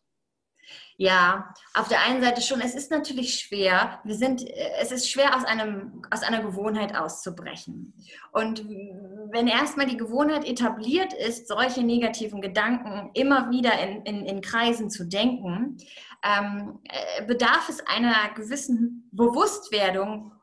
Ja, 0.99 1.53
auf 1.75 1.89
der 1.89 2.01
einen 2.01 2.23
Seite 2.23 2.41
schon. 2.41 2.59
Es 2.59 2.73
ist 2.73 2.89
natürlich 2.89 3.39
schwer. 3.39 3.99
Wir 4.03 4.15
sind, 4.15 4.43
es 4.81 4.91
ist 4.91 5.09
schwer, 5.09 5.35
aus, 5.35 5.45
einem, 5.45 6.01
aus 6.09 6.23
einer 6.23 6.41
Gewohnheit 6.41 6.95
auszubrechen. 6.95 7.93
Und 8.31 8.67
wenn 8.67 9.47
erstmal 9.47 9.85
die 9.85 9.97
Gewohnheit 9.97 10.43
etabliert 10.45 11.13
ist, 11.13 11.47
solche 11.47 11.83
negativen 11.83 12.41
Gedanken 12.41 13.11
immer 13.13 13.51
wieder 13.51 13.79
in, 13.79 14.01
in, 14.03 14.25
in 14.25 14.41
Kreisen 14.41 14.89
zu 14.89 15.05
denken, 15.05 15.77
ähm, 16.23 16.79
äh, 16.85 17.25
bedarf 17.25 17.69
es 17.69 17.85
einer 17.85 18.33
gewissen 18.33 19.07
Bewusstwerdung 19.11 20.33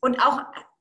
und 0.00 0.20
auch, 0.24 0.40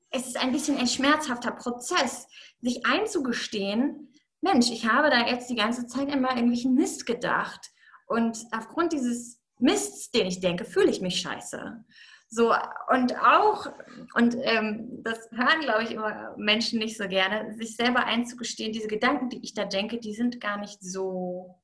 es 0.10 0.28
ist 0.28 0.42
ein 0.42 0.54
bisschen 0.54 0.78
ein 0.78 0.88
schmerzhafter 0.88 1.52
Prozess, 1.52 2.28
sich 2.62 2.86
einzugestehen, 2.86 4.14
Mensch, 4.40 4.70
ich 4.70 4.88
habe 4.88 5.10
da 5.10 5.26
jetzt 5.28 5.50
die 5.50 5.56
ganze 5.56 5.88
Zeit 5.88 6.14
immer 6.14 6.30
irgendwelchen 6.30 6.76
Mist 6.76 7.06
gedacht 7.06 7.72
und 8.06 8.38
aufgrund 8.52 8.94
dieses 8.94 9.40
Mists, 9.60 10.12
den 10.12 10.28
ich 10.28 10.40
denke, 10.40 10.66
fühle 10.66 10.90
ich 10.90 11.02
mich 11.02 11.20
scheiße. 11.22 11.84
So, 12.28 12.54
und 12.90 13.16
auch, 13.22 13.68
und 14.16 14.36
ähm, 14.42 15.04
das 15.04 15.30
hören, 15.32 15.62
glaube 15.62 15.84
ich, 15.84 15.92
immer 15.92 16.36
Menschen 16.38 16.80
nicht 16.80 16.98
so 16.98 17.08
gerne, 17.08 17.56
sich 17.56 17.76
selber 17.76 18.06
einzugestehen, 18.06 18.74
diese 18.74 18.88
Gedanken, 18.88 19.30
die 19.30 19.44
ich 19.44 19.54
da 19.54 19.66
denke, 19.66 20.00
die 20.00 20.14
sind 20.14 20.42
gar 20.42 20.58
nicht 20.58 20.82
so 20.82 21.62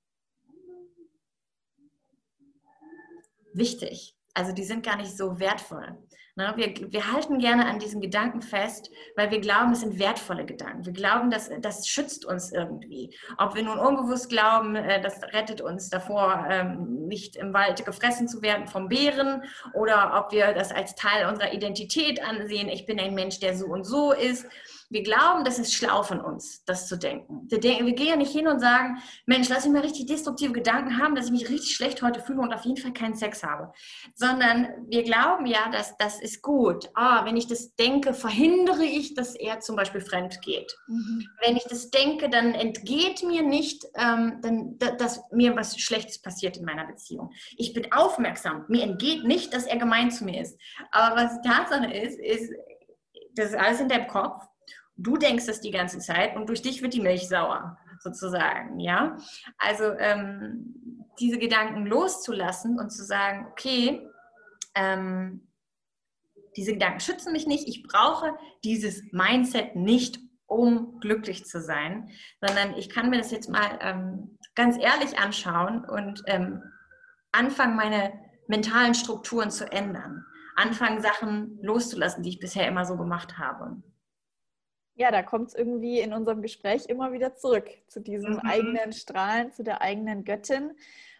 wichtig. 3.54 4.16
Also 4.34 4.54
die 4.54 4.64
sind 4.64 4.86
gar 4.86 4.96
nicht 4.96 5.18
so 5.18 5.40
wertvoll. 5.40 5.98
Ne, 6.36 6.54
wir, 6.56 6.74
wir 6.94 7.12
halten 7.12 7.40
gerne 7.40 7.66
an 7.66 7.80
diesen 7.80 8.00
Gedanken 8.00 8.42
fest, 8.42 8.90
weil 9.18 9.32
wir 9.32 9.42
glauben, 9.42 9.74
es 9.74 9.82
sind 9.82 10.00
wertvolle 10.00 10.46
Gedanken. 10.46 10.86
Wir 10.86 10.94
glauben, 10.94 11.30
dass 11.30 11.50
das 11.60 11.86
schützt 11.88 12.26
uns 12.26 12.54
irgendwie. 12.54 13.14
Ob 13.38 13.54
wir 13.54 13.64
nun 13.64 13.78
unbewusst 13.78 14.30
glauben, 14.30 14.78
äh, 14.78 15.02
das 15.02 15.22
rettet 15.34 15.60
uns 15.60 15.90
davor, 15.90 16.48
ähm, 16.50 17.08
nicht 17.08 17.36
im 17.36 17.54
Wald 17.54 17.84
gefressen 17.86 18.30
zu 18.30 18.42
werden 18.42 18.68
vom 18.68 18.88
Bären, 18.88 19.44
oder 19.74 20.24
ob 20.24 20.32
wir 20.32 20.54
das 20.54 20.72
als 20.72 20.96
Teil 20.96 21.28
unserer 21.28 21.52
Identität 21.52 22.24
ansehen, 22.24 22.70
ich 22.70 22.86
bin 22.86 22.98
ein 22.98 23.14
Mensch, 23.14 23.42
der 23.42 23.58
so 23.58 23.66
und 23.66 23.84
so 23.84 24.14
ist 24.14 24.46
wir 24.92 25.04
glauben, 25.04 25.46
das 25.46 25.58
ist 25.58 25.74
schlau 25.74 26.04
von 26.04 26.20
uns, 26.20 26.66
das 26.66 26.88
zu 26.88 26.98
denken. 26.98 27.48
Wir, 27.50 27.62
denken, 27.62 27.86
wir 27.86 27.94
gehen 27.94 28.08
ja 28.08 28.16
nicht 28.18 28.34
hin 28.34 28.48
und 28.48 28.60
sagen, 28.60 29.02
Mensch, 29.26 29.48
lass 29.48 29.64
mich 29.64 29.74
mal 29.74 29.82
richtig 29.82 30.08
destruktive 30.08 30.52
Gedanken 30.52 30.98
haben, 30.98 31.16
dass 31.16 31.28
ich 31.28 31.32
mich 31.32 31.50
richtig 31.50 31.74
schlecht 31.76 32.02
heute 32.02 32.20
fühle 32.20 32.42
und 32.42 32.54
auf 32.54 32.66
jeden 32.66 32.76
Fall 32.76 32.92
keinen 32.92 33.16
Sex 33.16 33.42
habe. 33.42 33.72
Sondern 34.16 34.68
wir 34.90 35.04
glauben 35.04 35.46
ja, 35.46 35.70
dass 35.72 35.98
das 35.98 36.22
ist 36.22 36.42
gut. 36.42 36.90
Ah, 36.94 37.24
wenn 37.24 37.38
ich 37.38 37.48
das 37.48 37.74
denke, 37.76 38.14
verhindere 38.14 38.84
ich, 38.84 39.14
dass 39.14 39.34
er 39.34 39.62
zum 39.62 39.78
Beispiel 39.78 40.02
fremd 40.02 40.42
geht. 40.42 40.76
Mhm. 40.88 41.26
Wenn 41.42 41.56
ich 41.56 41.64
das 41.64 41.90
denke, 41.90 42.30
dann 42.30 42.54
entgeht 42.54 43.24
mir 43.24 43.44
nicht, 43.44 43.86
ähm, 43.96 44.40
dann, 44.42 44.78
dass 44.78 45.22
mir 45.32 45.56
was 45.56 45.80
Schlechtes 45.80 46.22
passiert 46.22 46.58
in 46.58 46.66
meiner 46.66 46.86
Beziehung. 46.86 47.32
Ich 47.56 47.74
bin 47.74 47.94
aufmerksam. 47.94 48.66
Mir 48.68 48.84
entgeht 48.84 49.24
nicht, 49.24 49.54
dass 49.54 49.66
er 49.66 49.78
gemein 49.78 50.12
zu 50.12 50.26
mir 50.26 50.42
ist. 50.42 50.60
Aber 50.92 51.16
was 51.16 51.42
Tatsache 51.44 51.94
ist, 51.94 52.20
ist, 52.20 52.52
das 53.36 53.52
ist 53.52 53.56
alles 53.56 53.80
in 53.80 53.88
deinem 53.88 54.08
Kopf 54.08 54.51
Du 55.04 55.18
denkst 55.18 55.48
es 55.48 55.62
die 55.62 55.72
ganze 55.72 56.00
Zeit 56.00 56.36
und 56.36 56.48
durch 56.48 56.62
dich 56.62 56.82
wird 56.82 56.94
die 56.94 57.02
Milch 57.02 57.28
sauer, 57.28 57.78
sozusagen, 58.00 58.80
ja. 58.80 59.18
Also 59.58 59.92
ähm, 59.98 61.10
diese 61.20 61.40
Gedanken 61.40 61.86
loszulassen 61.88 62.80
und 62.80 62.92
zu 62.92 63.04
sagen, 63.04 63.48
okay, 63.52 64.08
ähm, 64.76 65.48
diese 66.56 66.74
Gedanken 66.74 67.00
schützen 67.00 67.32
mich 67.34 67.48
nicht, 67.48 67.68
ich 67.68 67.84
brauche 67.84 68.34
dieses 68.64 69.02
Mindset 69.12 69.76
nicht, 69.76 70.20
um 70.46 71.00
glücklich 71.00 71.46
zu 71.46 71.62
sein, 71.62 72.12
sondern 72.46 72.76
ich 72.76 72.90
kann 72.90 73.10
mir 73.10 73.18
das 73.18 73.32
jetzt 73.32 73.50
mal 73.50 73.80
ähm, 73.82 74.38
ganz 74.54 74.78
ehrlich 74.78 75.18
anschauen 75.18 75.86
und 75.86 76.24
ähm, 76.28 76.62
anfangen, 77.32 77.76
meine 77.76 78.14
mentalen 78.48 78.94
Strukturen 78.94 79.50
zu 79.50 79.72
ändern. 79.72 80.26
Anfangen, 80.58 81.02
Sachen 81.02 81.58
loszulassen, 81.62 82.22
die 82.22 82.30
ich 82.30 82.40
bisher 82.40 82.68
immer 82.68 82.86
so 82.86 82.98
gemacht 82.98 83.38
habe 83.38 83.82
ja, 84.96 85.12
da 85.12 85.24
kommt 85.24 85.50
es 85.50 85.56
irgendwie 85.56 86.00
in 86.00 86.14
unserem 86.14 86.42
Gespräch 86.42 86.86
immer 86.88 87.12
wieder 87.12 87.36
zurück 87.36 87.70
zu 87.88 88.00
diesem 88.02 88.34
mhm. 88.34 88.40
eigenen 88.40 88.94
Strahlen, 88.94 89.52
zu 89.52 89.64
der 89.64 89.82
eigenen 89.82 90.24
Göttin. 90.24 90.72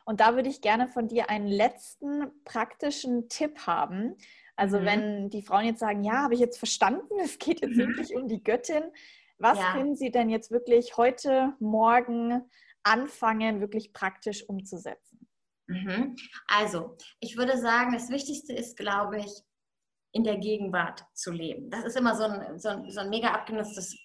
Und 0.06 0.20
da 0.20 0.36
würde 0.36 0.50
ich 0.50 0.62
gerne 0.62 0.88
von 0.88 1.08
dir 1.08 1.30
einen 1.30 1.48
letzten 1.48 2.32
praktischen 2.44 3.30
Tipp 3.30 3.66
haben, 3.68 4.16
Also 4.56 4.80
mhm. 4.80 4.86
wenn 4.86 5.30
die 5.30 5.42
Frauen 5.42 5.66
jetzt 5.66 5.80
sagen, 5.80 6.04
ja, 6.04 6.24
habe 6.24 6.34
ich 6.34 6.40
jetzt 6.40 6.58
verstanden, 6.58 7.14
es 7.24 7.40
geht 7.40 7.62
jetzt 7.62 7.76
mhm. 7.76 7.88
wirklich 7.88 8.16
um 8.16 8.28
die 8.28 8.44
Göttin, 8.44 8.84
was 9.38 9.58
ja. 9.58 9.72
können 9.74 9.96
sie 9.96 10.12
denn 10.12 10.30
jetzt 10.30 10.52
wirklich 10.52 10.98
heute, 10.98 11.54
morgen 11.60 12.44
anfangen, 12.84 13.60
wirklich 13.60 13.94
praktisch 13.94 14.48
umzusetzen? 14.48 15.28
Mhm. 15.68 16.16
Also, 16.48 16.98
ich 17.20 17.38
würde 17.38 17.58
sagen, 17.58 17.94
das 17.94 18.10
Wichtigste 18.10 18.54
ist, 18.54 18.78
glaube 18.78 19.20
ich, 19.20 19.44
in 20.12 20.24
der 20.24 20.38
Gegenwart 20.38 21.06
zu 21.14 21.32
leben. 21.32 21.70
Das 21.70 21.84
ist 21.84 21.98
immer 21.98 22.16
so 22.16 22.24
ein, 22.24 22.60
so 22.60 22.70
ein, 22.70 22.90
so 22.90 23.00
ein 23.00 23.10
mega 23.10 23.30
abgenutztes 23.30 23.98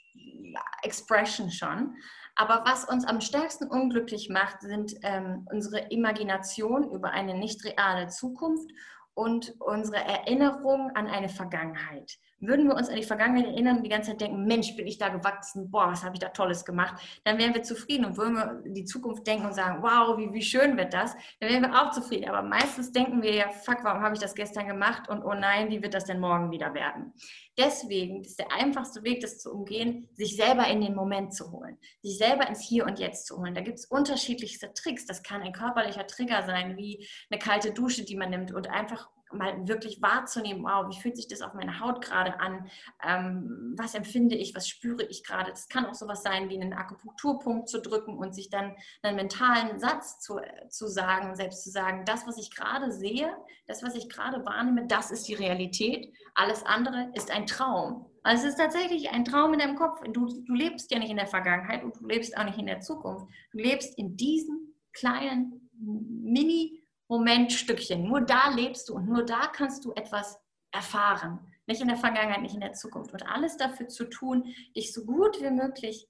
Expression 0.83 1.51
schon. 1.51 1.97
Aber 2.37 2.65
was 2.67 2.85
uns 2.85 3.05
am 3.07 3.21
stärksten 3.21 3.69
unglücklich 3.69 4.29
macht, 4.29 4.61
sind 4.61 4.95
ähm, 5.03 5.47
unsere 5.51 5.89
Imagination 5.91 6.91
über 6.91 7.11
eine 7.11 7.35
nicht 7.35 7.65
reale 7.65 8.09
Zukunft 8.09 8.71
und 9.15 9.55
unsere 9.59 10.05
Erinnerung 10.05 10.91
an 10.95 11.07
eine 11.07 11.31
Vergangenheit. 11.31 12.13
Würden 12.40 12.69
wir 12.69 12.75
uns 12.75 12.88
an 12.88 12.97
die 12.97 13.02
Vergangenheit 13.02 13.47
erinnern 13.47 13.78
und 13.78 13.83
die 13.83 13.88
ganze 13.88 14.11
Zeit 14.11 14.21
denken, 14.21 14.45
Mensch, 14.45 14.76
bin 14.76 14.87
ich 14.87 14.99
da 14.99 15.09
gewachsen, 15.09 15.71
boah, 15.71 15.88
was 15.88 16.05
habe 16.05 16.14
ich 16.14 16.21
da 16.21 16.28
Tolles 16.28 16.64
gemacht, 16.64 17.02
dann 17.25 17.38
wären 17.38 17.55
wir 17.55 17.62
zufrieden. 17.62 18.05
Und 18.05 18.16
würden 18.19 18.35
wir 18.35 18.62
in 18.64 18.75
die 18.75 18.85
Zukunft 18.85 19.26
denken 19.26 19.47
und 19.47 19.55
sagen, 19.55 19.83
wow, 19.83 20.19
wie, 20.19 20.33
wie 20.33 20.43
schön 20.43 20.76
wird 20.76 20.93
das, 20.93 21.14
dann 21.40 21.50
wären 21.50 21.62
wir 21.62 21.75
auch 21.75 21.90
zufrieden. 21.93 22.28
Aber 22.28 22.43
meistens 22.43 22.93
denken 22.93 23.23
wir 23.23 23.35
ja, 23.35 23.49
fuck, 23.49 23.78
warum 23.83 24.02
habe 24.02 24.14
ich 24.14 24.21
das 24.21 24.35
gestern 24.35 24.66
gemacht 24.66 25.09
und 25.09 25.23
oh 25.25 25.35
nein, 25.35 25.71
wie 25.71 25.83
wird 25.83 25.95
das 25.95 26.05
denn 26.05 26.21
morgen 26.21 26.50
wieder 26.50 26.75
werden? 26.75 27.12
Deswegen 27.59 28.23
ist 28.23 28.38
der 28.38 28.52
einfachste 28.52 29.02
Weg, 29.02 29.21
das 29.21 29.38
zu 29.38 29.50
umgehen, 29.50 30.09
sich 30.12 30.37
selber 30.37 30.66
in 30.66 30.83
den 30.83 30.95
Moment 30.95 31.33
zu 31.33 31.50
holen, 31.52 31.78
sich 32.02 32.19
selber 32.19 32.47
ins 32.47 32.61
Hier 32.61 32.85
und 32.85 32.99
Jetzt 32.99 33.26
zu 33.26 33.38
holen. 33.38 33.55
Da 33.55 33.62
gibt 33.62 33.78
es 33.78 33.87
unterschiedlichste 33.87 34.75
Tricks. 34.75 35.07
Das 35.07 35.23
kann 35.23 35.40
ein 35.40 35.55
körperlicher 35.55 36.07
Trigger 36.07 36.43
sein, 36.45 36.76
wie 36.76 37.09
eine 37.31 37.38
kalte 37.38 37.73
Dusche, 37.73 38.05
die 38.05 38.16
man 38.16 38.28
nimmt 38.28 38.52
und 38.52 38.69
einfach 38.69 39.09
mal 39.33 39.66
wirklich 39.66 40.00
wahrzunehmen, 40.02 40.62
wow, 40.62 40.87
wie 40.88 41.00
fühlt 41.00 41.16
sich 41.16 41.28
das 41.28 41.42
auf 41.42 41.54
meiner 41.54 41.80
Haut 41.80 42.04
gerade 42.04 42.38
an? 42.40 42.68
Ähm, 43.02 43.75
was 43.76 43.95
empfinde 43.95 44.37
ich? 44.37 44.54
Was 44.54 44.68
spüre 44.68 45.04
ich 45.04 45.25
gerade? 45.25 45.50
Das 45.50 45.68
kann 45.68 45.87
auch 45.87 45.95
sowas 45.95 46.23
sein, 46.23 46.49
wie 46.49 46.61
einen 46.61 46.73
Akupunkturpunkt 46.73 47.68
zu 47.68 47.80
drücken 47.80 48.16
und 48.16 48.35
sich 48.35 48.50
dann 48.50 48.75
einen 49.02 49.16
mentalen 49.16 49.78
Satz 49.78 50.21
zu, 50.21 50.40
zu 50.68 50.87
sagen, 50.87 51.35
selbst 51.35 51.64
zu 51.64 51.71
sagen, 51.71 52.04
das, 52.04 52.26
was 52.26 52.38
ich 52.38 52.54
gerade 52.54 52.92
sehe, 52.92 53.37
das, 53.66 53.83
was 53.83 53.95
ich 53.95 54.09
gerade 54.09 54.45
wahrnehme, 54.47 54.87
das 54.87 55.11
ist 55.11 55.26
die 55.28 55.35
Realität. 55.35 56.12
Alles 56.35 56.64
andere 56.64 57.11
ist 57.14 57.30
ein 57.30 57.47
Traum. 57.47 58.06
Also 58.23 58.45
es 58.45 58.50
ist 58.50 58.59
tatsächlich 58.59 59.11
ein 59.11 59.25
Traum 59.25 59.52
in 59.52 59.61
deinem 59.61 59.76
Kopf. 59.76 60.00
Du, 60.12 60.26
du 60.26 60.54
lebst 60.54 60.90
ja 60.90 60.99
nicht 60.99 61.11
in 61.11 61.16
der 61.16 61.26
Vergangenheit 61.26 61.85
und 61.85 61.97
du 62.00 62.06
lebst 62.06 62.37
auch 62.37 62.45
nicht 62.45 62.59
in 62.59 62.66
der 62.66 62.80
Zukunft. 62.80 63.26
Du 63.52 63.59
lebst 63.59 63.97
in 63.99 64.16
diesem 64.16 64.75
kleinen 64.92 65.71
Mini- 65.78 66.86
Momentstückchen. 67.09 68.05
Nur 68.05 68.21
da 68.21 68.51
lebst 68.51 68.89
du 68.89 68.95
und 68.95 69.09
nur 69.09 69.25
da 69.25 69.47
kannst 69.47 69.85
du 69.85 69.93
etwas 69.95 70.39
erfahren. 70.73 71.41
Nicht 71.67 71.81
in 71.81 71.89
der 71.89 71.97
Vergangenheit, 71.97 72.43
nicht 72.43 72.55
in 72.55 72.61
der 72.61 72.73
Zukunft. 72.73 73.13
Und 73.13 73.23
alles 73.23 73.57
dafür 73.57 73.89
zu 73.89 74.05
tun, 74.05 74.55
dich 74.77 74.93
so 74.93 75.05
gut 75.05 75.41
wie 75.41 75.51
möglich 75.51 76.09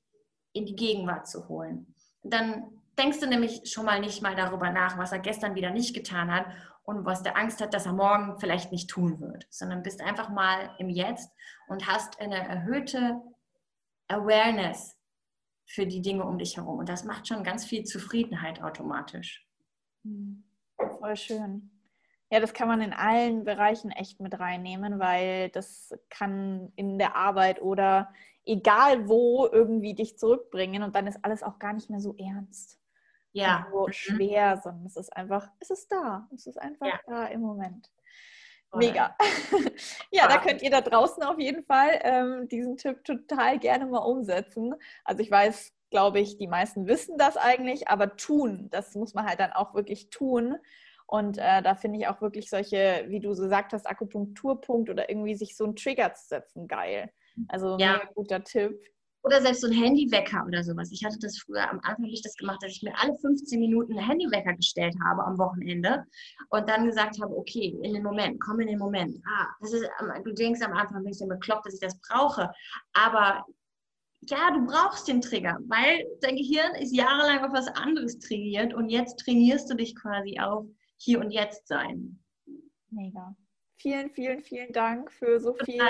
in 0.52 0.66
die 0.66 0.76
Gegenwart 0.76 1.26
zu 1.28 1.48
holen. 1.48 1.94
Dann 2.22 2.82
denkst 2.98 3.20
du 3.20 3.26
nämlich 3.26 3.70
schon 3.70 3.84
mal 3.84 4.00
nicht 4.00 4.22
mal 4.22 4.34
darüber 4.34 4.70
nach, 4.70 4.98
was 4.98 5.12
er 5.12 5.18
gestern 5.18 5.54
wieder 5.54 5.70
nicht 5.70 5.94
getan 5.94 6.32
hat 6.32 6.46
und 6.82 7.04
was 7.04 7.22
der 7.22 7.36
Angst 7.36 7.60
hat, 7.60 7.74
dass 7.74 7.86
er 7.86 7.92
morgen 7.92 8.38
vielleicht 8.38 8.72
nicht 8.72 8.88
tun 8.88 9.20
wird, 9.20 9.46
sondern 9.50 9.82
bist 9.82 10.00
einfach 10.00 10.28
mal 10.28 10.74
im 10.78 10.88
Jetzt 10.88 11.30
und 11.68 11.86
hast 11.86 12.20
eine 12.20 12.36
erhöhte 12.36 13.20
Awareness 14.08 14.96
für 15.66 15.86
die 15.86 16.00
Dinge 16.00 16.24
um 16.24 16.38
dich 16.38 16.56
herum. 16.56 16.78
Und 16.78 16.88
das 16.88 17.04
macht 17.04 17.28
schon 17.28 17.42
ganz 17.42 17.64
viel 17.64 17.84
Zufriedenheit 17.84 18.62
automatisch. 18.62 19.46
Mhm. 20.04 20.45
Voll 21.06 21.16
schön. 21.16 21.70
Ja, 22.32 22.40
das 22.40 22.52
kann 22.52 22.66
man 22.66 22.80
in 22.80 22.92
allen 22.92 23.44
Bereichen 23.44 23.92
echt 23.92 24.18
mit 24.18 24.40
reinnehmen, 24.40 24.98
weil 24.98 25.50
das 25.50 25.94
kann 26.10 26.72
in 26.74 26.98
der 26.98 27.14
Arbeit 27.14 27.62
oder 27.62 28.12
egal 28.44 29.08
wo 29.08 29.46
irgendwie 29.46 29.94
dich 29.94 30.18
zurückbringen 30.18 30.82
und 30.82 30.96
dann 30.96 31.06
ist 31.06 31.24
alles 31.24 31.44
auch 31.44 31.60
gar 31.60 31.74
nicht 31.74 31.90
mehr 31.90 32.00
so 32.00 32.16
ernst. 32.16 32.80
Ja. 33.30 33.68
So 33.70 33.86
mhm. 33.86 33.92
schwer, 33.92 34.60
sondern 34.64 34.86
es 34.86 34.96
ist 34.96 35.16
einfach, 35.16 35.48
es 35.60 35.70
ist 35.70 35.92
da. 35.92 36.28
Es 36.34 36.48
ist 36.48 36.60
einfach 36.60 36.86
ja. 36.86 36.98
da 37.06 37.26
im 37.26 37.42
Moment. 37.42 37.88
Mega. 38.74 39.16
ja, 40.10 40.26
da 40.26 40.38
könnt 40.38 40.60
ihr 40.60 40.70
da 40.70 40.80
draußen 40.80 41.22
auf 41.22 41.38
jeden 41.38 41.62
Fall 41.62 42.00
ähm, 42.02 42.48
diesen 42.48 42.76
Tipp 42.76 43.04
total 43.04 43.60
gerne 43.60 43.86
mal 43.86 43.98
umsetzen. 43.98 44.74
Also 45.04 45.22
ich 45.22 45.30
weiß, 45.30 45.72
glaube 45.90 46.18
ich, 46.18 46.36
die 46.36 46.48
meisten 46.48 46.88
wissen 46.88 47.16
das 47.16 47.36
eigentlich, 47.36 47.86
aber 47.86 48.16
tun, 48.16 48.68
das 48.70 48.94
muss 48.96 49.14
man 49.14 49.24
halt 49.24 49.38
dann 49.38 49.52
auch 49.52 49.74
wirklich 49.74 50.10
tun. 50.10 50.56
Und 51.06 51.38
äh, 51.38 51.62
da 51.62 51.74
finde 51.76 51.98
ich 51.98 52.08
auch 52.08 52.20
wirklich 52.20 52.50
solche, 52.50 53.04
wie 53.08 53.20
du 53.20 53.32
so 53.32 53.44
gesagt 53.44 53.72
hast, 53.72 53.88
Akupunkturpunkt 53.88 54.90
oder 54.90 55.08
irgendwie 55.08 55.36
sich 55.36 55.56
so 55.56 55.64
einen 55.64 55.76
Trigger 55.76 56.12
zu 56.14 56.26
setzen, 56.26 56.66
geil. 56.66 57.10
Also 57.48 57.76
ja. 57.78 58.00
guter 58.14 58.42
Tipp. 58.42 58.80
Oder 59.22 59.42
selbst 59.42 59.62
so 59.62 59.66
ein 59.66 59.72
Handywecker 59.72 60.44
oder 60.46 60.62
sowas. 60.62 60.92
Ich 60.92 61.04
hatte 61.04 61.18
das 61.18 61.38
früher, 61.38 61.68
am 61.68 61.80
Anfang 61.80 62.04
habe 62.04 62.12
ich 62.12 62.22
das 62.22 62.36
gemacht, 62.36 62.58
dass 62.62 62.70
ich 62.70 62.82
mir 62.82 62.94
alle 62.96 63.16
15 63.16 63.58
Minuten 63.58 63.98
einen 63.98 64.06
Handywecker 64.06 64.54
gestellt 64.54 64.94
habe 65.04 65.24
am 65.24 65.36
Wochenende 65.36 66.04
und 66.50 66.68
dann 66.68 66.86
gesagt 66.86 67.20
habe, 67.20 67.36
okay, 67.36 67.76
in 67.82 67.92
den 67.92 68.04
Moment, 68.04 68.40
komm 68.40 68.60
in 68.60 68.68
den 68.68 68.78
Moment. 68.78 69.16
Ah, 69.26 69.48
das 69.60 69.72
ist, 69.72 69.88
du 70.24 70.32
denkst 70.32 70.62
am 70.62 70.74
Anfang, 70.74 71.02
bin 71.02 71.12
ich 71.12 71.18
denn 71.18 71.28
bekloppt, 71.28 71.66
dass 71.66 71.74
ich 71.74 71.80
das 71.80 71.98
brauche. 72.08 72.52
Aber 72.92 73.44
ja, 74.22 74.50
du 74.52 74.64
brauchst 74.64 75.08
den 75.08 75.20
Trigger, 75.20 75.58
weil 75.66 76.04
dein 76.20 76.36
Gehirn 76.36 76.74
ist 76.76 76.94
jahrelang 76.94 77.44
auf 77.44 77.52
was 77.52 77.68
anderes 77.68 78.18
trainiert 78.20 78.74
und 78.74 78.90
jetzt 78.90 79.18
trainierst 79.18 79.68
du 79.68 79.74
dich 79.74 79.96
quasi 79.96 80.38
auf 80.38 80.66
hier 80.96 81.20
und 81.20 81.30
jetzt 81.30 81.68
sein. 81.68 82.18
Mega. 82.90 83.36
Vielen, 83.78 84.10
vielen, 84.10 84.40
vielen 84.40 84.72
Dank 84.72 85.12
für 85.12 85.38
so 85.38 85.52
viel 85.52 85.80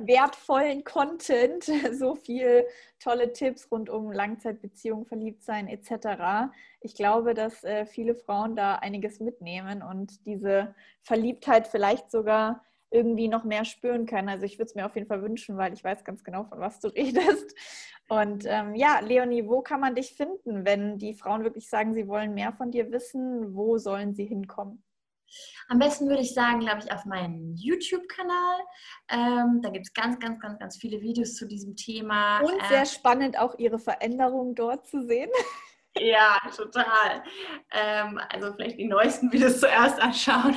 wertvollen 0.00 0.84
Content, 0.84 1.64
so 1.92 2.14
viel 2.14 2.66
tolle 3.00 3.32
Tipps 3.32 3.70
rund 3.70 3.88
um 3.88 4.12
Langzeitbeziehung, 4.12 5.06
Verliebtsein 5.06 5.68
etc. 5.68 6.52
Ich 6.82 6.94
glaube, 6.94 7.32
dass 7.32 7.64
äh, 7.64 7.86
viele 7.86 8.14
Frauen 8.14 8.56
da 8.56 8.76
einiges 8.76 9.20
mitnehmen 9.20 9.82
und 9.82 10.26
diese 10.26 10.74
Verliebtheit 11.02 11.66
vielleicht 11.66 12.10
sogar 12.10 12.62
irgendwie 12.90 13.28
noch 13.28 13.44
mehr 13.44 13.64
spüren 13.64 14.06
können. 14.06 14.28
Also 14.28 14.44
ich 14.44 14.58
würde 14.58 14.68
es 14.68 14.74
mir 14.74 14.86
auf 14.86 14.94
jeden 14.94 15.06
Fall 15.06 15.22
wünschen, 15.22 15.56
weil 15.56 15.72
ich 15.72 15.84
weiß 15.84 16.04
ganz 16.04 16.24
genau, 16.24 16.44
von 16.44 16.60
was 16.60 16.80
du 16.80 16.88
redest. 16.94 17.54
Und 18.08 18.44
ähm, 18.46 18.74
ja, 18.74 19.00
Leonie, 19.00 19.46
wo 19.46 19.60
kann 19.60 19.80
man 19.80 19.94
dich 19.94 20.14
finden, 20.14 20.64
wenn 20.64 20.98
die 20.98 21.14
Frauen 21.14 21.44
wirklich 21.44 21.68
sagen, 21.68 21.94
sie 21.94 22.08
wollen 22.08 22.34
mehr 22.34 22.52
von 22.52 22.70
dir 22.70 22.90
wissen? 22.90 23.54
Wo 23.54 23.76
sollen 23.76 24.14
sie 24.14 24.24
hinkommen? 24.24 24.82
Am 25.68 25.78
besten 25.78 26.08
würde 26.08 26.22
ich 26.22 26.32
sagen, 26.32 26.60
glaube 26.60 26.80
ich, 26.82 26.90
auf 26.90 27.04
meinen 27.04 27.54
YouTube-Kanal. 27.54 28.60
Ähm, 29.10 29.60
da 29.62 29.68
gibt 29.68 29.86
es 29.86 29.92
ganz, 29.92 30.18
ganz, 30.18 30.40
ganz, 30.40 30.58
ganz 30.58 30.78
viele 30.78 31.02
Videos 31.02 31.34
zu 31.34 31.46
diesem 31.46 31.76
Thema. 31.76 32.40
Und 32.40 32.58
sehr 32.68 32.80
ähm, 32.80 32.86
spannend 32.86 33.38
auch 33.38 33.58
Ihre 33.58 33.78
Veränderungen 33.78 34.54
dort 34.54 34.86
zu 34.86 35.02
sehen. 35.02 35.30
Ja, 36.00 36.38
total. 36.54 37.22
Ähm, 37.70 38.20
also 38.30 38.52
vielleicht 38.52 38.78
die 38.78 38.86
neuesten 38.86 39.32
Videos 39.32 39.60
zuerst 39.60 40.00
anschauen. 40.00 40.56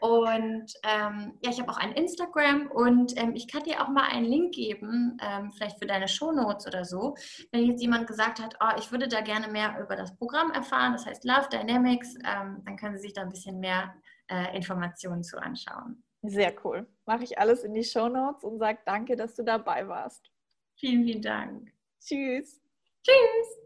und 0.00 0.72
ähm, 0.84 1.38
ja, 1.42 1.50
ich 1.50 1.60
habe 1.60 1.70
auch 1.70 1.78
ein 1.78 1.92
Instagram 1.92 2.70
und 2.70 3.12
ähm, 3.20 3.34
ich 3.34 3.48
kann 3.48 3.62
dir 3.64 3.82
auch 3.82 3.88
mal 3.88 4.08
einen 4.08 4.26
Link 4.26 4.54
geben, 4.54 5.16
ähm, 5.22 5.52
vielleicht 5.52 5.78
für 5.78 5.86
deine 5.86 6.08
Shownotes 6.08 6.66
oder 6.66 6.84
so. 6.84 7.14
Wenn 7.50 7.64
jetzt 7.64 7.82
jemand 7.82 8.06
gesagt 8.06 8.40
hat, 8.40 8.56
oh, 8.60 8.78
ich 8.78 8.90
würde 8.92 9.08
da 9.08 9.20
gerne 9.20 9.48
mehr 9.48 9.78
über 9.80 9.96
das 9.96 10.16
Programm 10.16 10.50
erfahren, 10.52 10.92
das 10.92 11.06
heißt 11.06 11.24
Love 11.24 11.48
Dynamics, 11.50 12.14
ähm, 12.24 12.62
dann 12.64 12.76
können 12.76 12.96
Sie 12.96 13.02
sich 13.02 13.12
da 13.12 13.22
ein 13.22 13.30
bisschen 13.30 13.58
mehr 13.60 13.94
äh, 14.28 14.56
Informationen 14.56 15.22
zu 15.22 15.40
anschauen. 15.40 16.02
Sehr 16.22 16.54
cool. 16.64 16.86
Mache 17.04 17.24
ich 17.24 17.38
alles 17.38 17.64
in 17.64 17.74
die 17.74 17.84
Shownotes 17.84 18.44
und 18.44 18.58
sage 18.58 18.78
danke, 18.86 19.16
dass 19.16 19.34
du 19.34 19.42
dabei 19.42 19.86
warst. 19.88 20.30
Vielen, 20.78 21.04
vielen 21.04 21.22
Dank. 21.22 21.72
Tschüss. 22.00 22.60
Tschüss. 23.02 23.61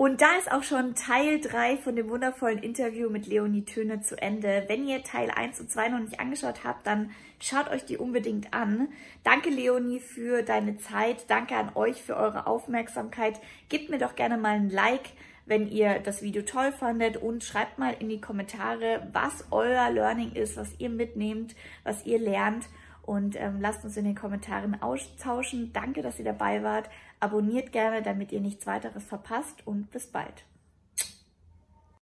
Und 0.00 0.22
da 0.22 0.38
ist 0.38 0.50
auch 0.50 0.62
schon 0.62 0.94
Teil 0.94 1.42
3 1.42 1.76
von 1.76 1.94
dem 1.94 2.08
wundervollen 2.08 2.60
Interview 2.60 3.10
mit 3.10 3.26
Leonie 3.26 3.66
Töne 3.66 4.00
zu 4.00 4.16
Ende. 4.16 4.64
Wenn 4.66 4.88
ihr 4.88 5.04
Teil 5.04 5.30
1 5.30 5.60
und 5.60 5.70
2 5.70 5.90
noch 5.90 5.98
nicht 5.98 6.18
angeschaut 6.18 6.64
habt, 6.64 6.86
dann 6.86 7.10
schaut 7.38 7.68
euch 7.68 7.84
die 7.84 7.98
unbedingt 7.98 8.54
an. 8.54 8.88
Danke 9.24 9.50
Leonie 9.50 10.00
für 10.00 10.42
deine 10.42 10.78
Zeit. 10.78 11.28
Danke 11.28 11.54
an 11.54 11.72
euch 11.74 12.00
für 12.02 12.16
eure 12.16 12.46
Aufmerksamkeit. 12.46 13.38
Gebt 13.68 13.90
mir 13.90 13.98
doch 13.98 14.16
gerne 14.16 14.38
mal 14.38 14.54
ein 14.54 14.70
Like, 14.70 15.10
wenn 15.44 15.68
ihr 15.68 15.98
das 15.98 16.22
Video 16.22 16.40
toll 16.40 16.72
fandet 16.72 17.18
und 17.18 17.44
schreibt 17.44 17.78
mal 17.78 17.94
in 17.98 18.08
die 18.08 18.22
Kommentare, 18.22 19.06
was 19.12 19.48
euer 19.50 19.90
Learning 19.90 20.32
ist, 20.32 20.56
was 20.56 20.70
ihr 20.78 20.88
mitnehmt, 20.88 21.54
was 21.84 22.06
ihr 22.06 22.18
lernt 22.18 22.64
und 23.02 23.34
ähm, 23.38 23.60
lasst 23.60 23.84
uns 23.84 23.96
in 23.96 24.04
den 24.04 24.14
Kommentaren 24.14 24.80
austauschen. 24.80 25.72
Danke, 25.72 26.00
dass 26.00 26.18
ihr 26.18 26.24
dabei 26.24 26.62
wart. 26.62 26.88
Abonniert 27.20 27.72
gerne, 27.72 28.02
damit 28.02 28.32
ihr 28.32 28.40
nichts 28.40 28.66
weiteres 28.66 29.04
verpasst 29.04 29.66
und 29.66 29.90
bis 29.90 30.06
bald. 30.06 30.44